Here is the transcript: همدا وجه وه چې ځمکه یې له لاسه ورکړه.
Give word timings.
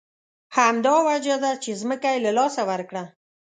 همدا 0.57 0.95
وجه 1.07 1.35
وه 1.41 1.51
چې 1.63 1.71
ځمکه 1.81 2.07
یې 2.13 2.19
له 2.25 2.31
لاسه 2.37 2.61
ورکړه. 2.69 3.03